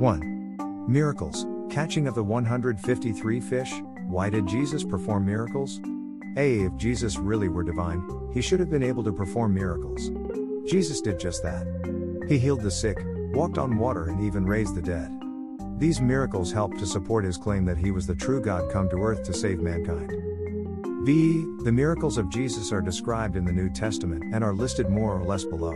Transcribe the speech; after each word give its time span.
1. 0.00 0.86
Miracles, 0.88 1.44
catching 1.68 2.06
of 2.06 2.14
the 2.14 2.24
153 2.24 3.38
fish. 3.38 3.70
Why 4.06 4.30
did 4.30 4.46
Jesus 4.46 4.82
perform 4.82 5.26
miracles? 5.26 5.78
A. 6.38 6.60
If 6.60 6.74
Jesus 6.78 7.18
really 7.18 7.50
were 7.50 7.62
divine, 7.62 8.02
he 8.32 8.40
should 8.40 8.60
have 8.60 8.70
been 8.70 8.82
able 8.82 9.04
to 9.04 9.12
perform 9.12 9.52
miracles. 9.52 10.10
Jesus 10.66 11.02
did 11.02 11.20
just 11.20 11.42
that. 11.42 11.66
He 12.30 12.38
healed 12.38 12.62
the 12.62 12.70
sick, 12.70 12.96
walked 13.34 13.58
on 13.58 13.76
water, 13.76 14.08
and 14.08 14.22
even 14.22 14.46
raised 14.46 14.74
the 14.74 14.80
dead. 14.80 15.12
These 15.76 16.00
miracles 16.00 16.50
helped 16.50 16.78
to 16.78 16.86
support 16.86 17.26
his 17.26 17.36
claim 17.36 17.66
that 17.66 17.76
he 17.76 17.90
was 17.90 18.06
the 18.06 18.14
true 18.14 18.40
God 18.40 18.72
come 18.72 18.88
to 18.88 19.02
earth 19.02 19.22
to 19.24 19.34
save 19.34 19.60
mankind. 19.60 20.12
V. 21.04 21.44
The 21.62 21.72
miracles 21.72 22.16
of 22.16 22.30
Jesus 22.30 22.72
are 22.72 22.80
described 22.80 23.36
in 23.36 23.44
the 23.44 23.52
New 23.52 23.68
Testament 23.68 24.34
and 24.34 24.42
are 24.42 24.54
listed 24.54 24.88
more 24.88 25.14
or 25.14 25.24
less 25.24 25.44
below. 25.44 25.74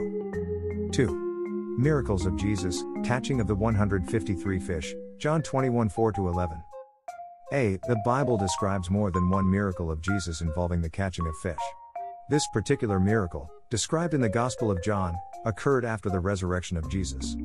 2. 0.92 1.23
Miracles 1.76 2.24
of 2.24 2.36
Jesus, 2.36 2.84
catching 3.02 3.40
of 3.40 3.48
the 3.48 3.54
153 3.54 4.60
fish, 4.60 4.94
John 5.18 5.42
21 5.42 5.88
4 5.88 6.12
11. 6.16 6.62
A. 7.52 7.78
The 7.88 8.00
Bible 8.04 8.38
describes 8.38 8.90
more 8.90 9.10
than 9.10 9.28
one 9.28 9.50
miracle 9.50 9.90
of 9.90 10.00
Jesus 10.00 10.40
involving 10.40 10.80
the 10.80 10.88
catching 10.88 11.26
of 11.26 11.34
fish. 11.42 11.58
This 12.30 12.46
particular 12.52 13.00
miracle, 13.00 13.50
described 13.70 14.14
in 14.14 14.20
the 14.20 14.28
Gospel 14.28 14.70
of 14.70 14.84
John, 14.84 15.16
occurred 15.46 15.84
after 15.84 16.08
the 16.08 16.20
resurrection 16.20 16.76
of 16.76 16.88
Jesus. 16.88 17.36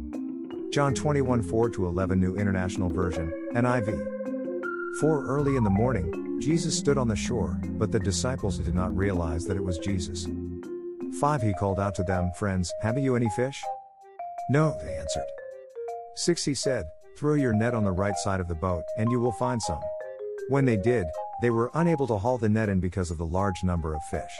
John 0.71 0.93
21 0.93 1.41
4 1.41 1.71
11 1.77 2.20
New 2.20 2.35
International 2.35 2.89
Version, 2.89 3.34
NIV. 3.55 4.99
For 4.99 5.25
early 5.25 5.55
in 5.55 5.63
the 5.63 5.71
morning, 5.71 6.39
Jesus 6.39 6.77
stood 6.77 6.99
on 6.99 7.07
the 7.07 7.15
shore, 7.15 7.59
but 7.63 7.91
the 7.91 7.99
disciples 7.99 8.59
did 8.59 8.75
not 8.75 8.95
realize 8.95 9.45
that 9.45 9.57
it 9.57 9.63
was 9.63 9.79
Jesus. 9.79 10.27
5 11.20 11.41
He 11.41 11.53
called 11.55 11.79
out 11.79 11.95
to 11.95 12.03
them, 12.03 12.29
Friends, 12.37 12.71
have 12.84 12.99
you 12.99 13.15
any 13.15 13.29
fish? 13.29 13.59
No, 14.52 14.76
they 14.84 14.95
answered. 14.95 15.27
6 16.15 16.43
He 16.43 16.54
said, 16.55 16.85
Throw 17.20 17.35
your 17.35 17.54
net 17.54 17.76
on 17.76 17.84
the 17.84 17.91
right 17.91 18.15
side 18.18 18.40
of 18.40 18.48
the 18.48 18.55
boat, 18.55 18.84
and 18.98 19.12
you 19.12 19.20
will 19.20 19.32
find 19.34 19.62
some. 19.62 19.82
When 20.48 20.65
they 20.65 20.77
did, 20.77 21.05
they 21.41 21.51
were 21.51 21.70
unable 21.76 22.07
to 22.07 22.18
haul 22.18 22.40
the 22.40 22.49
net 22.49 22.68
in 22.68 22.79
because 22.79 23.12
of 23.12 23.20
the 23.20 23.26
large 23.26 23.63
number 23.63 23.93
of 23.93 24.01
fish. 24.10 24.32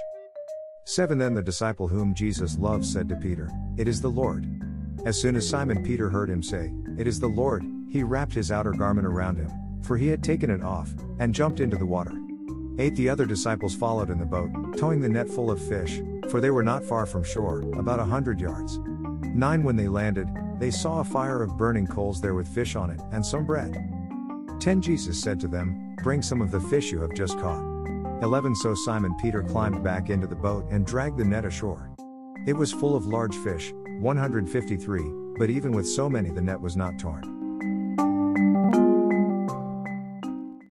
7 0.86 1.20
Then 1.20 1.36
the 1.36 1.44
disciple 1.44 1.88
whom 1.88 2.16
Jesus 2.16 2.58
loved 2.58 2.86
said 2.86 3.08
to 3.10 3.16
Peter, 3.16 3.52
It 3.78 3.88
is 3.88 4.02
the 4.02 4.10
Lord. 4.10 4.48
As 5.06 5.22
soon 5.22 5.36
as 5.36 5.48
Simon 5.48 5.84
Peter 5.84 6.10
heard 6.10 6.30
him 6.30 6.42
say, 6.42 6.74
It 6.98 7.08
is 7.08 7.20
the 7.20 7.28
Lord, 7.28 7.64
he 7.92 8.02
wrapped 8.02 8.34
his 8.34 8.52
outer 8.52 8.72
garment 8.72 9.06
around 9.06 9.38
him, 9.38 9.52
for 9.84 9.96
he 9.96 10.08
had 10.08 10.24
taken 10.24 10.50
it 10.50 10.64
off, 10.64 10.92
and 11.20 11.36
jumped 11.36 11.60
into 11.60 11.78
the 11.78 11.86
water. 11.86 12.14
8 12.80 12.96
The 12.96 13.10
other 13.10 13.28
disciples 13.28 13.76
followed 13.76 14.10
in 14.10 14.18
the 14.18 14.26
boat, 14.26 14.50
towing 14.78 15.02
the 15.02 15.10
net 15.10 15.30
full 15.30 15.52
of 15.52 15.62
fish, 15.62 16.02
for 16.30 16.42
they 16.42 16.50
were 16.50 16.64
not 16.64 16.84
far 16.84 17.06
from 17.06 17.24
shore, 17.24 17.62
about 17.78 18.00
a 18.00 18.06
hundred 18.06 18.40
yards. 18.40 18.80
9 19.34 19.64
When 19.64 19.76
they 19.76 19.88
landed, 19.88 20.30
they 20.60 20.72
saw 20.72 21.00
a 21.00 21.04
fire 21.04 21.42
of 21.42 21.58
burning 21.58 21.88
coals 21.88 22.20
there 22.20 22.34
with 22.34 22.48
fish 22.48 22.76
on 22.76 22.90
it, 22.90 23.00
and 23.12 23.26
some 23.26 23.46
bread. 23.46 23.74
10 24.60 24.82
Jesus 24.82 25.22
said 25.22 25.40
to 25.40 25.48
them, 25.48 25.96
Bring 26.04 26.22
some 26.22 26.42
of 26.42 26.52
the 26.52 26.60
fish 26.60 26.92
you 26.92 27.00
have 27.02 27.14
just 27.14 27.40
caught. 27.40 27.64
11 28.22 28.56
So 28.56 28.74
Simon 28.74 29.16
Peter 29.22 29.42
climbed 29.42 29.84
back 29.84 30.10
into 30.10 30.28
the 30.28 30.36
boat 30.36 30.66
and 30.70 30.86
dragged 30.86 31.18
the 31.18 31.26
net 31.26 31.46
ashore. 31.46 31.90
It 32.48 32.54
was 32.54 32.72
full 32.72 32.96
of 32.96 33.06
large 33.06 33.36
fish, 33.36 33.72
153, 34.00 35.02
but 35.38 35.50
even 35.50 35.72
with 35.72 35.88
so 35.88 36.10
many, 36.10 36.30
the 36.30 36.42
net 36.42 36.60
was 36.60 36.76
not 36.76 37.00
torn. 37.00 37.39